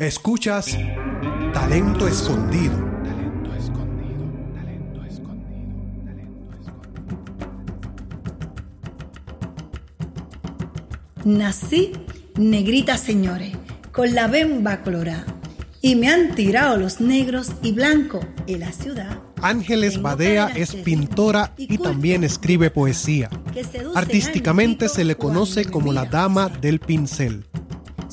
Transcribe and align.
Escuchas 0.00 0.76
Talento 1.52 2.08
Escondido. 2.08 2.74
Talento 3.04 3.54
escondido, 3.54 4.24
talento 4.52 5.04
escondido, 5.04 6.02
talento 6.04 6.52
escondido. 6.60 7.16
Nací 11.24 11.92
negrita, 12.34 12.98
señores, 12.98 13.52
con 13.92 14.16
la 14.16 14.26
bemba 14.26 14.82
colorada. 14.82 15.26
Y 15.80 15.94
me 15.94 16.08
han 16.08 16.34
tirado 16.34 16.76
los 16.76 17.00
negros 17.00 17.52
y 17.62 17.70
blancos 17.70 18.26
en 18.48 18.58
la 18.58 18.72
ciudad. 18.72 19.20
Ángeles 19.42 20.02
Badea 20.02 20.48
es 20.56 20.74
pintora 20.74 21.54
y 21.56 21.78
también 21.78 22.24
escribe 22.24 22.68
poesía. 22.72 23.30
Artísticamente 23.94 24.88
se 24.88 25.04
le 25.04 25.14
conoce 25.14 25.66
como 25.66 25.92
la 25.92 26.04
dama 26.04 26.48
del 26.48 26.80
pincel. 26.80 27.46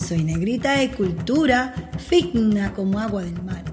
Soy 0.06 0.24
negrita 0.24 0.74
de 0.74 0.92
cultura, 0.92 1.92
fina 1.98 2.74
como 2.74 3.00
agua 3.00 3.24
del 3.24 3.42
mar. 3.44 3.64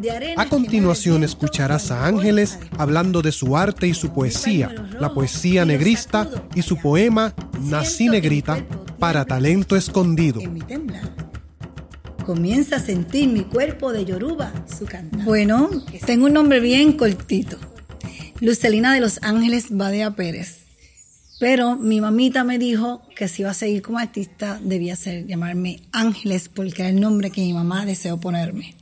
De 0.00 0.10
arena 0.10 0.42
A 0.42 0.48
continuación 0.48 1.24
escucharás 1.24 1.90
a 1.90 2.06
Ángeles 2.06 2.58
hablando 2.76 3.22
de 3.22 3.32
su 3.32 3.56
arte 3.56 3.86
y 3.86 3.94
su 3.94 4.12
poesía, 4.12 4.74
la 5.00 5.14
poesía 5.14 5.64
negrista 5.64 6.28
y 6.54 6.62
su 6.62 6.76
poema 6.76 7.34
Nací 7.62 8.08
Negrita 8.08 8.62
para 8.98 9.24
Talento 9.24 9.76
Escondido. 9.76 10.40
en 10.40 10.52
mi 10.52 10.60
temblar. 10.60 11.14
Comienza 12.26 12.76
a 12.76 12.80
sentir 12.80 13.28
mi 13.28 13.44
cuerpo 13.44 13.92
de 13.92 14.04
Yoruba, 14.04 14.52
su 14.78 14.84
cantar. 14.84 15.24
Bueno, 15.24 15.70
tengo 16.04 16.26
un 16.26 16.32
nombre 16.32 16.60
bien 16.60 16.92
cortito. 16.92 17.56
Lucelina 18.40 18.92
de 18.92 19.00
los 19.00 19.20
Ángeles 19.22 19.66
Badea 19.70 20.14
Pérez. 20.16 20.65
Pero 21.38 21.76
mi 21.76 22.00
mamita 22.00 22.44
me 22.44 22.58
dijo 22.58 23.02
que 23.14 23.28
si 23.28 23.42
iba 23.42 23.50
a 23.50 23.54
seguir 23.54 23.82
como 23.82 23.98
artista 23.98 24.58
debía 24.62 24.96
ser 24.96 25.26
llamarme 25.26 25.80
Ángeles 25.92 26.48
porque 26.48 26.82
era 26.82 26.88
el 26.88 27.00
nombre 27.00 27.30
que 27.30 27.42
mi 27.42 27.52
mamá 27.52 27.84
deseó 27.84 28.18
ponerme. 28.18 28.74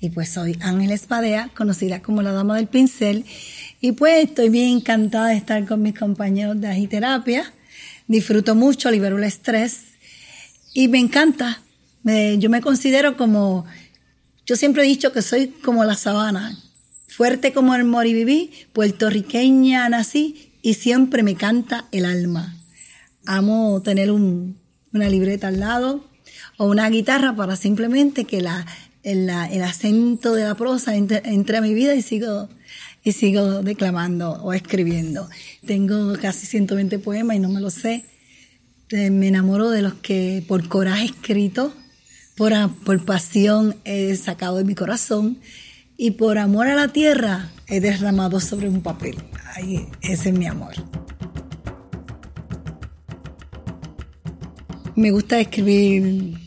Y 0.00 0.10
pues 0.10 0.28
soy 0.28 0.58
Ángeles 0.60 1.08
Badea, 1.08 1.50
conocida 1.56 2.02
como 2.02 2.20
la 2.20 2.32
dama 2.32 2.56
del 2.56 2.66
pincel. 2.66 3.24
Y 3.80 3.92
pues 3.92 4.24
estoy 4.24 4.50
bien 4.50 4.76
encantada 4.76 5.28
de 5.28 5.36
estar 5.36 5.66
con 5.66 5.80
mis 5.80 5.98
compañeros 5.98 6.60
de 6.60 6.68
agiterapia. 6.68 7.50
Disfruto 8.06 8.54
mucho, 8.54 8.90
libero 8.90 9.16
el 9.16 9.24
estrés 9.24 9.84
y 10.74 10.88
me 10.88 10.98
encanta. 10.98 11.62
Yo 12.04 12.50
me 12.50 12.60
considero 12.60 13.16
como, 13.16 13.64
yo 14.44 14.54
siempre 14.54 14.84
he 14.84 14.86
dicho 14.86 15.12
que 15.12 15.22
soy 15.22 15.48
como 15.48 15.82
la 15.84 15.96
sabana, 15.96 16.56
fuerte 17.08 17.52
como 17.52 17.74
el 17.74 17.84
moriviví, 17.84 18.52
puertorriqueña 18.74 19.88
nací 19.88 20.45
y 20.66 20.74
siempre 20.74 21.22
me 21.22 21.36
canta 21.36 21.86
el 21.92 22.04
alma. 22.04 22.56
Amo 23.24 23.80
tener 23.82 24.10
un- 24.10 24.58
una 24.92 25.08
libreta 25.08 25.46
al 25.46 25.60
lado 25.60 26.04
o 26.56 26.66
una 26.66 26.90
guitarra 26.90 27.36
para 27.36 27.54
simplemente 27.54 28.24
que 28.24 28.38
el, 29.04 29.30
acento 29.62 30.34
de 30.34 30.42
la 30.42 30.56
prosa 30.56 30.96
entre, 30.96 31.56
a 31.56 31.60
mi 31.60 31.72
vida 31.72 31.94
y 31.94 32.02
sigo, 32.02 32.48
y 33.04 33.12
sigo 33.12 33.62
declamando 33.62 34.32
o 34.42 34.52
escribiendo. 34.54 35.30
Tengo 35.64 36.14
casi 36.20 36.46
120 36.46 36.98
poemas 36.98 37.36
y 37.36 37.38
no 37.38 37.48
me 37.48 37.60
los 37.60 37.74
sé. 37.74 38.04
Eh, 38.88 39.10
me 39.10 39.28
enamoro 39.28 39.70
de 39.70 39.82
los 39.82 39.94
que 39.94 40.42
por 40.48 40.66
coraje 40.66 41.04
escrito, 41.04 41.72
por, 42.36 42.52
por 42.84 43.04
pasión 43.04 43.76
he 43.84 44.16
sacado 44.16 44.56
de 44.56 44.64
mi 44.64 44.74
corazón 44.74 45.38
y 45.96 46.10
por 46.10 46.38
amor 46.38 46.66
a 46.66 46.74
la 46.74 46.88
tierra 46.88 47.52
he 47.68 47.80
derramado 47.80 48.40
sobre 48.40 48.68
un 48.68 48.82
papel. 48.82 49.16
Ay, 49.54 49.86
ese 50.02 50.30
es 50.30 50.34
mi 50.38 50.46
amor. 50.46 50.74
Me 54.94 55.10
gusta 55.10 55.40
escribir 55.40 56.38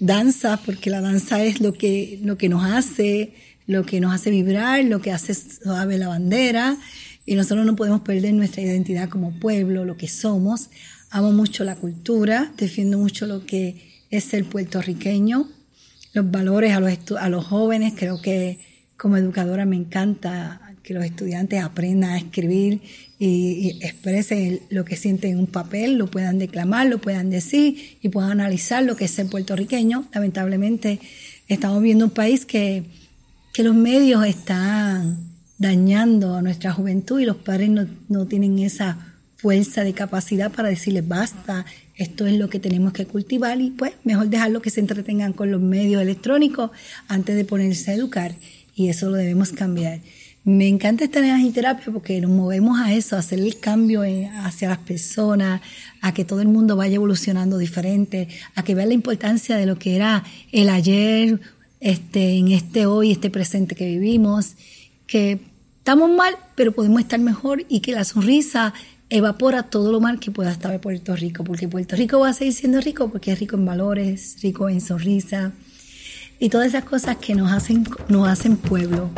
danza 0.00 0.60
porque 0.64 0.90
la 0.90 1.00
danza 1.00 1.42
es 1.42 1.60
lo 1.60 1.72
que, 1.72 2.20
lo 2.22 2.36
que 2.36 2.48
nos 2.48 2.64
hace, 2.64 3.32
lo 3.66 3.84
que 3.86 4.00
nos 4.00 4.14
hace 4.14 4.30
vibrar, 4.30 4.84
lo 4.84 5.00
que 5.00 5.12
hace 5.12 5.34
suave 5.34 5.96
la 5.98 6.08
bandera 6.08 6.76
y 7.24 7.34
nosotros 7.34 7.66
no 7.66 7.74
podemos 7.74 8.02
perder 8.02 8.34
nuestra 8.34 8.62
identidad 8.62 9.08
como 9.08 9.38
pueblo, 9.38 9.84
lo 9.84 9.96
que 9.96 10.08
somos. 10.08 10.70
Amo 11.10 11.32
mucho 11.32 11.64
la 11.64 11.74
cultura, 11.74 12.52
defiendo 12.56 12.98
mucho 12.98 13.26
lo 13.26 13.44
que 13.44 14.04
es 14.10 14.24
ser 14.24 14.44
puertorriqueño, 14.44 15.48
los 16.12 16.30
valores 16.30 16.72
a 16.72 16.80
los, 16.80 16.92
a 17.18 17.28
los 17.28 17.44
jóvenes, 17.44 17.94
creo 17.96 18.22
que 18.22 18.60
como 18.96 19.16
educadora 19.16 19.66
me 19.66 19.76
encanta 19.76 20.60
que 20.86 20.94
los 20.94 21.04
estudiantes 21.04 21.62
aprendan 21.62 22.12
a 22.12 22.18
escribir 22.18 22.80
y, 23.18 23.78
expresen 23.82 24.60
lo 24.70 24.84
que 24.84 24.96
sienten 24.96 25.32
en 25.32 25.38
un 25.40 25.46
papel, 25.48 25.98
lo 25.98 26.06
puedan 26.06 26.38
declamar, 26.38 26.86
lo 26.86 26.98
puedan 26.98 27.28
decir 27.28 27.98
y 28.00 28.08
puedan 28.08 28.30
analizar 28.32 28.84
lo 28.84 28.94
que 28.94 29.06
es 29.06 29.10
ser 29.10 29.26
puertorriqueño. 29.26 30.06
Lamentablemente 30.14 31.00
estamos 31.48 31.82
viendo 31.82 32.04
un 32.04 32.12
país 32.12 32.46
que, 32.46 32.84
que 33.52 33.64
los 33.64 33.74
medios 33.74 34.24
están 34.24 35.18
dañando 35.58 36.36
a 36.36 36.42
nuestra 36.42 36.72
juventud 36.72 37.18
y 37.18 37.24
los 37.24 37.36
padres 37.36 37.68
no, 37.68 37.86
no 38.08 38.26
tienen 38.26 38.60
esa 38.60 39.16
fuerza 39.34 39.82
de 39.82 39.92
capacidad 39.92 40.52
para 40.52 40.68
decirles 40.68 41.06
basta, 41.06 41.66
esto 41.96 42.26
es 42.26 42.38
lo 42.38 42.48
que 42.48 42.60
tenemos 42.60 42.92
que 42.92 43.06
cultivar 43.06 43.60
y 43.60 43.70
pues 43.70 43.92
mejor 44.04 44.28
dejarlo 44.28 44.62
que 44.62 44.70
se 44.70 44.80
entretengan 44.80 45.32
con 45.32 45.50
los 45.50 45.60
medios 45.60 46.00
electrónicos 46.00 46.70
antes 47.08 47.34
de 47.34 47.44
ponerse 47.44 47.90
a 47.90 47.94
educar 47.94 48.34
y 48.76 48.88
eso 48.90 49.10
lo 49.10 49.16
debemos 49.16 49.50
cambiar. 49.50 50.00
Me 50.44 50.68
encanta 50.68 51.02
estar 51.02 51.24
en 51.24 51.30
agiterapia 51.32 51.92
porque 51.92 52.20
nos 52.20 52.30
movemos 52.30 52.78
a 52.78 52.94
eso, 52.94 53.16
a 53.16 53.18
hacer 53.18 53.40
el 53.40 53.58
cambio 53.58 54.04
en- 54.04 54.26
hacia 54.36 54.68
las 54.68 54.78
personas, 54.78 55.60
a 56.02 56.14
que 56.14 56.24
todo 56.24 56.40
el 56.40 56.46
mundo 56.46 56.76
vaya 56.76 56.94
evolucionando 56.94 57.58
diferente, 57.58 58.28
a 58.54 58.62
que 58.62 58.76
vean 58.76 58.88
la 58.88 58.94
importancia 58.94 59.56
de 59.56 59.66
lo 59.66 59.76
que 59.76 59.96
era 59.96 60.22
el 60.52 60.68
ayer, 60.68 61.40
este, 61.80 62.36
en 62.38 62.52
este 62.52 62.86
hoy, 62.86 63.10
este 63.10 63.28
presente 63.30 63.74
que 63.74 63.86
vivimos, 63.86 64.52
que 65.08 65.40
estamos 65.78 66.10
mal, 66.10 66.36
pero 66.54 66.70
podemos 66.70 67.00
estar 67.00 67.18
mejor 67.18 67.64
y 67.68 67.80
que 67.80 67.92
la 67.92 68.04
sonrisa 68.04 68.72
evapora 69.08 69.64
todo 69.64 69.90
lo 69.90 70.00
mal 70.00 70.20
que 70.20 70.30
pueda 70.30 70.52
estar 70.52 70.72
en 70.72 70.80
Puerto 70.80 71.16
Rico, 71.16 71.44
porque 71.44 71.66
Puerto 71.66 71.96
Rico 71.96 72.20
va 72.20 72.28
a 72.30 72.32
seguir 72.32 72.52
siendo 72.54 72.80
rico 72.80 73.08
porque 73.10 73.32
es 73.32 73.40
rico 73.40 73.56
en 73.56 73.64
valores, 73.64 74.36
rico 74.42 74.68
en 74.68 74.80
sonrisa 74.80 75.52
y 76.38 76.48
todas 76.48 76.68
esas 76.68 76.84
cosas 76.84 77.16
que 77.16 77.34
nos 77.34 77.50
hacen, 77.52 77.84
nos 78.08 78.28
hacen 78.28 78.56
pueblo. 78.56 79.10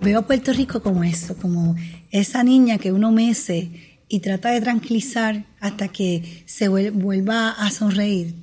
Veo 0.00 0.20
a 0.20 0.26
Puerto 0.26 0.52
Rico 0.52 0.80
como 0.82 1.02
eso, 1.04 1.36
como 1.36 1.74
esa 2.10 2.44
niña 2.44 2.78
que 2.78 2.92
uno 2.92 3.10
mece 3.10 3.98
y 4.08 4.20
trata 4.20 4.50
de 4.50 4.60
tranquilizar 4.60 5.46
hasta 5.60 5.88
que 5.88 6.44
se 6.46 6.70
vuel- 6.70 6.92
vuelva 6.92 7.50
a 7.50 7.70
sonreír. 7.70 8.34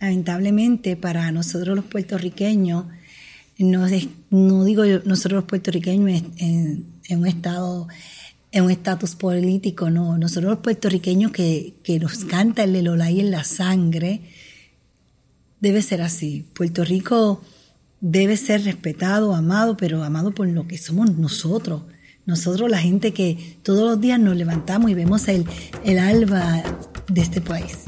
Lamentablemente 0.00 0.96
para 0.96 1.30
nosotros 1.30 1.76
los 1.76 1.84
puertorriqueños, 1.84 2.86
no, 3.58 3.86
no 4.30 4.64
digo 4.64 4.84
yo, 4.84 5.00
nosotros 5.04 5.42
los 5.42 5.44
puertorriqueños 5.44 6.22
en- 6.38 6.86
en 7.08 7.18
un 7.20 7.26
estado, 7.26 7.86
en 8.58 8.64
un 8.64 8.70
estatus 8.70 9.14
político, 9.14 9.90
no, 9.90 10.18
nosotros 10.18 10.50
los 10.50 10.58
puertorriqueños 10.58 11.32
que, 11.32 11.74
que 11.82 11.98
nos 11.98 12.24
canta 12.24 12.64
el 12.64 12.72
Lelolay 12.72 13.20
en 13.20 13.30
la 13.30 13.44
sangre, 13.44 14.20
debe 15.60 15.80
ser 15.82 16.02
así. 16.02 16.44
Puerto 16.54 16.84
Rico 16.84 17.40
debe 18.00 18.36
ser 18.36 18.64
respetado, 18.64 19.34
amado, 19.34 19.76
pero 19.76 20.02
amado 20.02 20.32
por 20.32 20.48
lo 20.48 20.66
que 20.66 20.78
somos 20.78 21.16
nosotros. 21.16 21.82
Nosotros, 22.26 22.70
la 22.70 22.78
gente 22.78 23.12
que 23.12 23.58
todos 23.62 23.88
los 23.88 24.00
días 24.00 24.20
nos 24.20 24.36
levantamos 24.36 24.90
y 24.90 24.94
vemos 24.94 25.28
el, 25.28 25.46
el 25.84 25.98
alba 25.98 26.62
de 27.08 27.20
este 27.20 27.40
país. 27.40 27.84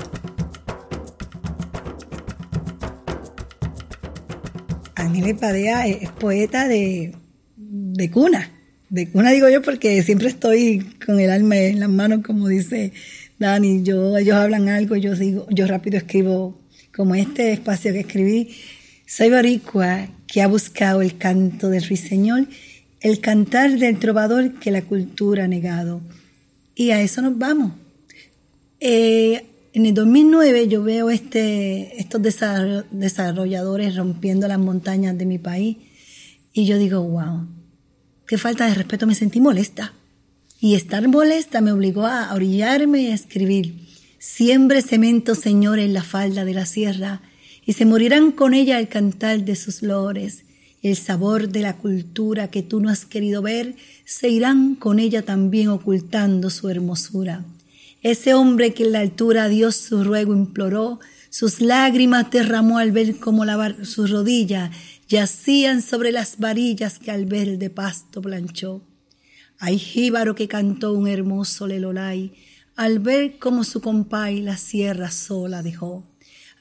Ángeles 4.94 5.38
Padea 5.38 5.86
es 5.86 6.10
poeta 6.12 6.68
de, 6.68 7.14
de 7.56 8.10
cuna. 8.10 8.59
De 8.90 9.06
digo 9.06 9.48
yo 9.48 9.62
porque 9.62 10.02
siempre 10.02 10.26
estoy 10.26 10.80
con 11.06 11.20
el 11.20 11.30
alma 11.30 11.56
en 11.56 11.78
las 11.78 11.88
manos, 11.88 12.22
como 12.26 12.48
dice 12.48 12.92
Dani. 13.38 13.84
Yo, 13.84 14.18
ellos 14.18 14.34
hablan 14.34 14.68
algo, 14.68 14.96
yo 14.96 15.14
digo, 15.14 15.46
yo 15.48 15.68
rápido 15.68 15.96
escribo 15.96 16.60
como 16.92 17.14
este 17.14 17.52
espacio 17.52 17.92
que 17.92 18.00
escribí. 18.00 18.50
Soy 19.06 19.30
boricua 19.30 20.08
que 20.26 20.42
ha 20.42 20.48
buscado 20.48 21.02
el 21.02 21.16
canto 21.16 21.70
del 21.70 21.86
ruiseñor, 21.86 22.48
el 23.00 23.20
cantar 23.20 23.78
del 23.78 23.98
trovador 24.00 24.54
que 24.58 24.72
la 24.72 24.82
cultura 24.82 25.44
ha 25.44 25.48
negado. 25.48 26.00
Y 26.74 26.90
a 26.90 27.00
eso 27.00 27.22
nos 27.22 27.38
vamos. 27.38 27.72
Eh, 28.80 29.44
en 29.72 29.86
el 29.86 29.94
2009 29.94 30.66
yo 30.66 30.82
veo 30.82 31.10
este, 31.10 32.00
estos 32.00 32.20
desarro- 32.22 32.84
desarrolladores 32.90 33.94
rompiendo 33.94 34.48
las 34.48 34.58
montañas 34.58 35.16
de 35.16 35.26
mi 35.26 35.38
país 35.38 35.76
y 36.52 36.66
yo 36.66 36.76
digo, 36.76 37.02
wow, 37.04 37.46
qué 38.30 38.38
falta 38.38 38.68
de 38.68 38.74
respeto, 38.74 39.08
me 39.08 39.16
sentí 39.16 39.40
molesta. 39.40 39.92
Y 40.60 40.76
estar 40.76 41.08
molesta 41.08 41.60
me 41.60 41.72
obligó 41.72 42.06
a 42.06 42.32
orillarme 42.32 43.02
y 43.02 43.06
a 43.08 43.14
escribir, 43.14 43.88
siembre 44.20 44.82
cemento, 44.82 45.34
Señor, 45.34 45.80
en 45.80 45.92
la 45.92 46.04
falda 46.04 46.44
de 46.44 46.54
la 46.54 46.64
sierra, 46.64 47.22
y 47.66 47.72
se 47.72 47.86
morirán 47.86 48.30
con 48.30 48.54
ella 48.54 48.76
al 48.76 48.88
cantar 48.88 49.44
de 49.44 49.56
sus 49.56 49.82
lores, 49.82 50.44
el 50.80 50.96
sabor 50.96 51.48
de 51.48 51.62
la 51.62 51.76
cultura 51.78 52.52
que 52.52 52.62
tú 52.62 52.78
no 52.78 52.88
has 52.88 53.04
querido 53.04 53.42
ver, 53.42 53.74
se 54.04 54.28
irán 54.28 54.76
con 54.76 55.00
ella 55.00 55.22
también 55.22 55.66
ocultando 55.66 56.50
su 56.50 56.68
hermosura. 56.68 57.44
Ese 58.00 58.34
hombre 58.34 58.74
que 58.74 58.84
en 58.84 58.92
la 58.92 59.00
altura 59.00 59.44
a 59.44 59.48
Dios 59.48 59.74
su 59.74 60.04
ruego 60.04 60.34
imploró, 60.34 61.00
sus 61.30 61.60
lágrimas 61.60 62.30
derramó 62.30 62.78
al 62.78 62.92
ver 62.92 63.16
cómo 63.16 63.44
lavar 63.44 63.84
sus 63.86 64.08
rodillas 64.10 64.70
yacían 65.10 65.82
sobre 65.82 66.12
las 66.12 66.38
varillas 66.38 67.00
que 67.00 67.10
al 67.10 67.26
ver 67.26 67.58
de 67.58 67.68
pasto 67.68 68.22
planchó. 68.22 68.80
Hay 69.58 69.78
jíbaro 69.78 70.34
que 70.36 70.46
cantó 70.46 70.92
un 70.92 71.08
hermoso 71.08 71.66
lelolay, 71.66 72.32
al 72.76 73.00
ver 73.00 73.38
cómo 73.38 73.64
su 73.64 73.80
compay 73.80 74.40
la 74.40 74.56
sierra 74.56 75.10
sola 75.10 75.62
dejó. 75.62 76.06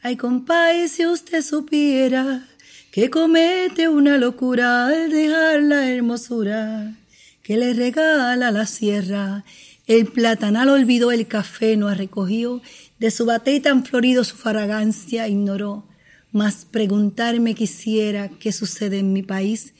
Ay, 0.01 0.17
compay, 0.17 0.89
si 0.89 1.05
usted 1.05 1.43
supiera 1.43 2.47
que 2.91 3.11
comete 3.11 3.87
una 3.87 4.17
locura 4.17 4.87
al 4.87 5.11
dejar 5.11 5.61
la 5.61 5.91
hermosura 5.91 6.95
que 7.43 7.55
le 7.55 7.73
regala 7.73 8.51
la 8.51 8.65
sierra. 8.65 9.43
El 9.85 10.07
platanal 10.07 10.69
olvidó 10.69 11.11
el 11.11 11.27
café, 11.27 11.77
no 11.77 11.87
ha 11.87 11.93
recogido, 11.93 12.61
de 12.97 13.11
su 13.11 13.25
batey 13.25 13.59
tan 13.59 13.85
florido 13.85 14.23
su 14.23 14.35
fragancia 14.35 15.27
ignoró. 15.27 15.88
Mas 16.31 16.65
preguntarme 16.65 17.55
quisiera 17.55 18.29
qué 18.29 18.51
sucede 18.51 18.99
en 18.99 19.13
mi 19.13 19.23
país, 19.23 19.73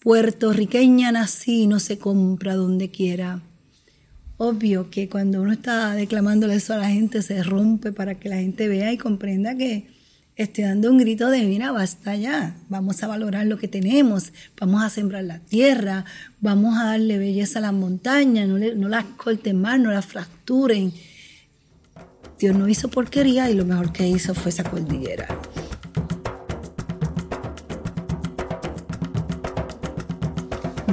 puertorriqueña 0.00 1.10
nací, 1.10 1.66
no 1.66 1.80
se 1.80 1.98
compra 1.98 2.54
donde 2.54 2.90
quiera. 2.90 3.42
Obvio 4.36 4.88
que 4.90 5.08
cuando 5.08 5.42
uno 5.42 5.52
está 5.52 5.94
declamándole 5.94 6.54
eso 6.54 6.74
a 6.74 6.78
la 6.78 6.90
gente 6.90 7.22
se 7.22 7.42
rompe 7.42 7.90
para 7.90 8.16
que 8.16 8.28
la 8.28 8.36
gente 8.36 8.68
vea 8.68 8.92
y 8.92 8.98
comprenda 8.98 9.56
que 9.56 9.88
estoy 10.36 10.64
dando 10.64 10.90
un 10.90 10.98
grito 10.98 11.30
de 11.30 11.42
mira, 11.42 11.72
basta 11.72 12.14
ya, 12.14 12.54
vamos 12.68 13.02
a 13.02 13.08
valorar 13.08 13.46
lo 13.46 13.58
que 13.58 13.66
tenemos, 13.66 14.32
vamos 14.60 14.84
a 14.84 14.90
sembrar 14.90 15.24
la 15.24 15.40
tierra, 15.40 16.04
vamos 16.40 16.78
a 16.78 16.84
darle 16.84 17.18
belleza 17.18 17.58
a 17.58 17.62
las 17.62 17.72
montañas, 17.72 18.46
no, 18.46 18.58
no 18.58 18.88
las 18.88 19.06
corten 19.16 19.60
más, 19.60 19.80
no 19.80 19.90
las 19.90 20.04
fracturen. 20.04 20.92
Dios 22.38 22.54
no 22.54 22.68
hizo 22.68 22.88
porquería 22.88 23.50
y 23.50 23.54
lo 23.54 23.64
mejor 23.64 23.92
que 23.92 24.06
hizo 24.06 24.34
fue 24.34 24.50
esa 24.50 24.62
cordillera. 24.62 25.26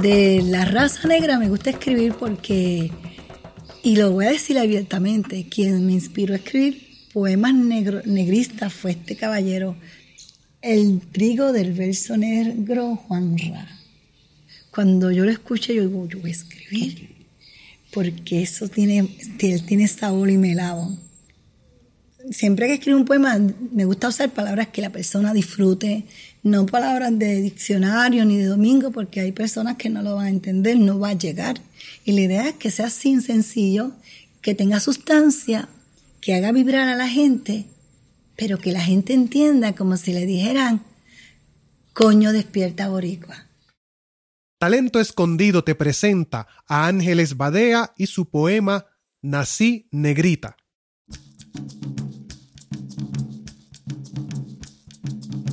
De 0.04 0.42
la 0.42 0.66
raza 0.66 1.08
negra 1.08 1.38
me 1.38 1.48
gusta 1.48 1.70
escribir 1.70 2.12
porque, 2.12 2.92
y 3.82 3.96
lo 3.96 4.10
voy 4.10 4.26
a 4.26 4.32
decir 4.32 4.58
abiertamente, 4.58 5.46
quien 5.48 5.86
me 5.86 5.92
inspiró 5.92 6.34
a 6.34 6.36
escribir 6.36 7.08
poemas 7.14 7.54
negro, 7.54 8.02
negristas 8.04 8.70
fue 8.70 8.90
este 8.90 9.16
caballero, 9.16 9.76
el 10.60 11.00
trigo 11.00 11.52
del 11.52 11.72
verso 11.72 12.18
negro 12.18 12.96
Juan 12.96 13.38
Ra. 13.38 13.66
Cuando 14.70 15.10
yo 15.10 15.24
lo 15.24 15.30
escuché, 15.30 15.74
yo 15.74 15.88
digo, 15.88 16.06
yo 16.06 16.20
voy 16.20 16.32
a 16.32 16.34
escribir, 16.34 17.08
porque 17.90 18.42
eso 18.42 18.68
tiene, 18.68 19.08
tiene 19.38 19.88
sabor 19.88 20.28
y 20.28 20.36
me 20.36 20.54
lavo. 20.54 20.98
Siempre 22.30 22.66
que 22.66 22.74
escribo 22.74 22.98
un 22.98 23.04
poema, 23.04 23.38
me 23.72 23.84
gusta 23.84 24.08
usar 24.08 24.30
palabras 24.30 24.68
que 24.68 24.80
la 24.80 24.90
persona 24.90 25.34
disfrute, 25.34 26.04
no 26.42 26.64
palabras 26.64 27.18
de 27.18 27.42
diccionario 27.42 28.24
ni 28.24 28.38
de 28.38 28.46
domingo, 28.46 28.90
porque 28.90 29.20
hay 29.20 29.32
personas 29.32 29.76
que 29.76 29.90
no 29.90 30.02
lo 30.02 30.16
van 30.16 30.26
a 30.26 30.30
entender, 30.30 30.78
no 30.78 30.98
va 30.98 31.10
a 31.10 31.18
llegar. 31.18 31.60
Y 32.04 32.12
la 32.12 32.22
idea 32.22 32.48
es 32.48 32.54
que 32.54 32.70
sea 32.70 32.88
sin 32.88 33.20
sencillo, 33.20 33.92
que 34.40 34.54
tenga 34.54 34.80
sustancia, 34.80 35.68
que 36.20 36.34
haga 36.34 36.52
vibrar 36.52 36.88
a 36.88 36.96
la 36.96 37.08
gente, 37.08 37.66
pero 38.36 38.58
que 38.58 38.72
la 38.72 38.80
gente 38.80 39.12
entienda 39.12 39.74
como 39.74 39.96
si 39.96 40.12
le 40.12 40.24
dijeran, 40.24 40.82
coño 41.92 42.32
despierta 42.32 42.88
boricua. 42.88 43.46
Talento 44.58 44.98
Escondido 44.98 45.62
te 45.62 45.74
presenta 45.74 46.46
a 46.66 46.86
Ángeles 46.86 47.36
Badea 47.36 47.92
y 47.98 48.06
su 48.06 48.30
poema 48.30 48.86
Nací 49.20 49.88
Negrita. 49.90 50.56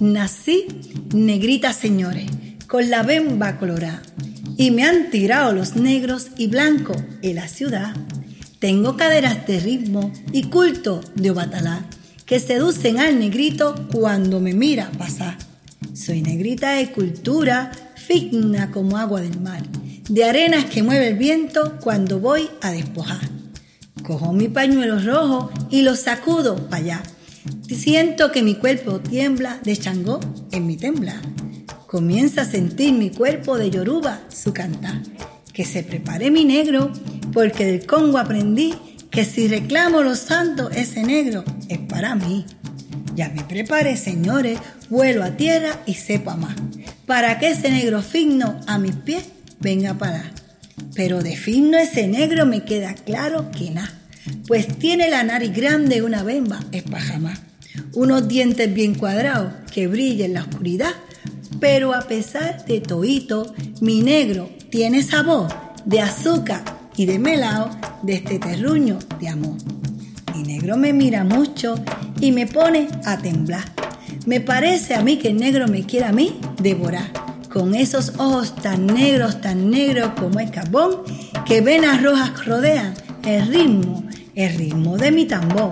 Nací 0.01 0.65
negrita, 1.13 1.73
señores, 1.73 2.25
con 2.65 2.89
la 2.89 3.03
bemba 3.03 3.59
colorada, 3.59 4.01
y 4.57 4.71
me 4.71 4.83
han 4.83 5.11
tirado 5.11 5.53
los 5.53 5.75
negros 5.75 6.29
y 6.37 6.47
blancos 6.47 6.97
en 7.21 7.35
la 7.35 7.47
ciudad. 7.47 7.95
Tengo 8.57 8.97
caderas 8.97 9.45
de 9.45 9.59
ritmo 9.59 10.11
y 10.31 10.45
culto 10.45 11.01
de 11.13 11.29
obatalá, 11.29 11.85
que 12.25 12.39
seducen 12.39 12.97
al 12.97 13.19
negrito 13.19 13.75
cuando 13.93 14.39
me 14.39 14.55
mira 14.55 14.91
pasar. 14.97 15.37
Soy 15.93 16.23
negrita 16.23 16.71
de 16.71 16.91
cultura, 16.91 17.71
fina 17.93 18.71
como 18.71 18.97
agua 18.97 19.21
del 19.21 19.39
mar, 19.39 19.61
de 20.09 20.25
arenas 20.25 20.65
que 20.65 20.81
mueve 20.81 21.09
el 21.09 21.17
viento 21.19 21.77
cuando 21.79 22.19
voy 22.19 22.49
a 22.61 22.71
despojar. 22.71 23.29
Cojo 24.01 24.33
mi 24.33 24.47
pañuelo 24.47 24.97
rojo 24.97 25.51
y 25.69 25.83
lo 25.83 25.95
sacudo 25.95 26.55
para 26.55 26.77
allá 26.77 27.03
Siento 27.67 28.31
que 28.31 28.43
mi 28.43 28.55
cuerpo 28.55 28.99
tiembla 28.99 29.59
de 29.63 29.75
Changó 29.75 30.19
en 30.51 30.67
mi 30.67 30.77
tembla. 30.77 31.19
Comienza 31.87 32.41
a 32.41 32.45
sentir 32.45 32.93
mi 32.93 33.09
cuerpo 33.09 33.57
de 33.57 33.71
Yoruba 33.71 34.21
su 34.29 34.53
cantar. 34.53 35.01
Que 35.51 35.65
se 35.65 35.83
prepare 35.83 36.31
mi 36.31 36.45
negro, 36.45 36.91
porque 37.33 37.65
del 37.65 37.85
Congo 37.85 38.17
aprendí 38.17 38.75
que 39.09 39.25
si 39.25 39.47
reclamo 39.47 40.03
los 40.03 40.19
santos, 40.19 40.69
ese 40.75 41.03
negro 41.03 41.43
es 41.67 41.79
para 41.79 42.15
mí. 42.15 42.45
Ya 43.15 43.29
me 43.29 43.43
preparé, 43.43 43.97
señores, 43.97 44.59
vuelo 44.89 45.23
a 45.23 45.31
tierra 45.31 45.81
y 45.85 45.95
sepa 45.95 46.37
más, 46.37 46.55
para 47.05 47.39
que 47.39 47.49
ese 47.49 47.69
negro 47.71 48.01
fino 48.01 48.61
a 48.67 48.77
mis 48.77 48.95
pies 48.95 49.25
venga 49.59 49.95
para. 49.95 50.31
Pero 50.95 51.21
de 51.21 51.35
fino 51.35 51.77
ese 51.77 52.07
negro 52.07 52.45
me 52.45 52.63
queda 52.63 52.93
claro 52.93 53.51
que 53.51 53.71
nada 53.71 54.00
pues 54.47 54.67
tiene 54.79 55.09
la 55.09 55.23
nariz 55.23 55.53
grande 55.53 56.01
una 56.01 56.23
bemba 56.23 56.59
espajamá, 56.71 57.33
unos 57.93 58.27
dientes 58.27 58.73
bien 58.73 58.95
cuadrados 58.95 59.53
que 59.71 59.87
brillan 59.87 60.27
en 60.27 60.33
la 60.35 60.41
oscuridad, 60.41 60.93
pero 61.59 61.93
a 61.93 62.01
pesar 62.01 62.65
de 62.65 62.81
toito, 62.81 63.53
mi 63.81 64.01
negro 64.01 64.49
tiene 64.69 65.03
sabor 65.03 65.47
de 65.85 66.01
azúcar 66.01 66.63
y 66.95 67.05
de 67.05 67.19
melao 67.19 67.69
de 68.03 68.13
este 68.15 68.39
terruño 68.39 68.99
de 69.19 69.29
amor. 69.29 69.57
Mi 70.35 70.43
negro 70.43 70.77
me 70.77 70.93
mira 70.93 71.23
mucho 71.23 71.75
y 72.19 72.31
me 72.31 72.47
pone 72.47 72.87
a 73.05 73.17
temblar. 73.17 73.63
Me 74.25 74.39
parece 74.39 74.93
a 74.93 75.01
mí 75.01 75.17
que 75.17 75.29
el 75.29 75.37
negro 75.37 75.67
me 75.67 75.83
quiere 75.83 76.05
a 76.05 76.11
mí 76.11 76.39
devorar, 76.61 77.11
con 77.51 77.75
esos 77.75 78.13
ojos 78.17 78.55
tan 78.55 78.87
negros, 78.87 79.41
tan 79.41 79.69
negros 79.69 80.11
como 80.19 80.39
el 80.39 80.51
carbón, 80.51 81.03
que 81.45 81.61
venas 81.61 82.01
rojas 82.01 82.45
rodean 82.45 82.93
el 83.23 83.47
ritmo 83.47 84.10
el 84.35 84.57
ritmo 84.57 84.97
de 84.97 85.11
mi 85.11 85.25
tambor. 85.25 85.71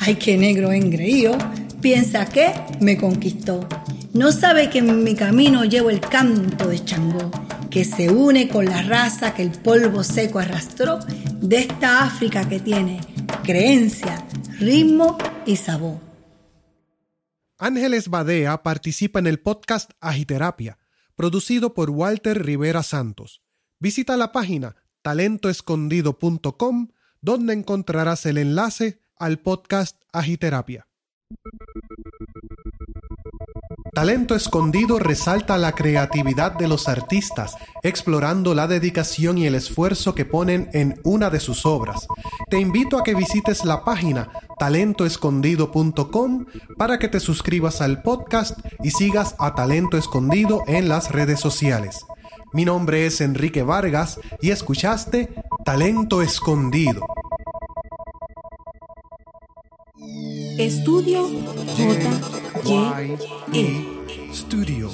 Ay, 0.00 0.16
qué 0.16 0.36
negro 0.36 0.72
engreído, 0.72 1.36
piensa 1.80 2.26
que 2.26 2.52
me 2.80 2.96
conquistó. 2.96 3.68
No 4.12 4.32
sabe 4.32 4.70
que 4.70 4.78
en 4.78 5.04
mi 5.04 5.14
camino 5.14 5.64
llevo 5.64 5.90
el 5.90 6.00
canto 6.00 6.68
de 6.68 6.84
Changó, 6.84 7.30
que 7.70 7.84
se 7.84 8.10
une 8.10 8.48
con 8.48 8.64
la 8.64 8.82
raza 8.82 9.34
que 9.34 9.42
el 9.42 9.50
polvo 9.50 10.02
seco 10.02 10.38
arrastró 10.40 10.98
de 11.40 11.58
esta 11.58 12.04
África 12.04 12.48
que 12.48 12.60
tiene 12.60 13.00
creencia, 13.44 14.26
ritmo 14.58 15.16
y 15.46 15.56
sabor. 15.56 16.00
Ángeles 17.58 18.08
Badea 18.08 18.62
participa 18.62 19.18
en 19.18 19.26
el 19.26 19.38
podcast 19.38 19.90
Agiterapia, 20.00 20.78
producido 21.14 21.74
por 21.74 21.90
Walter 21.90 22.44
Rivera 22.44 22.82
Santos. 22.82 23.42
Visita 23.78 24.16
la 24.16 24.32
página 24.32 24.76
talentoescondido.com 25.02 26.88
donde 27.22 27.52
encontrarás 27.52 28.26
el 28.26 28.38
enlace 28.38 29.00
al 29.16 29.38
podcast 29.38 30.00
Agiterapia. 30.12 30.86
Talento 33.92 34.36
Escondido 34.36 34.98
resalta 35.00 35.58
la 35.58 35.72
creatividad 35.72 36.52
de 36.52 36.68
los 36.68 36.88
artistas, 36.88 37.56
explorando 37.82 38.54
la 38.54 38.68
dedicación 38.68 39.36
y 39.36 39.46
el 39.46 39.56
esfuerzo 39.56 40.14
que 40.14 40.24
ponen 40.24 40.70
en 40.72 41.00
una 41.02 41.28
de 41.28 41.40
sus 41.40 41.66
obras. 41.66 42.06
Te 42.48 42.60
invito 42.60 42.98
a 42.98 43.02
que 43.02 43.14
visites 43.14 43.64
la 43.64 43.84
página 43.84 44.30
talentoescondido.com 44.58 46.46
para 46.78 46.98
que 46.98 47.08
te 47.08 47.18
suscribas 47.18 47.80
al 47.82 48.02
podcast 48.02 48.58
y 48.82 48.92
sigas 48.92 49.34
a 49.38 49.54
Talento 49.54 49.98
Escondido 49.98 50.62
en 50.66 50.88
las 50.88 51.10
redes 51.10 51.40
sociales. 51.40 52.06
Mi 52.52 52.64
nombre 52.64 53.06
es 53.06 53.20
Enrique 53.20 53.62
Vargas 53.62 54.20
y 54.40 54.50
escuchaste 54.50 55.34
Talento 55.70 56.20
Escondido. 56.20 57.06
Estudio 60.58 61.28
J. 61.76 62.10
Y. 62.64 63.16
E. 63.54 64.34
Studio. 64.34 64.90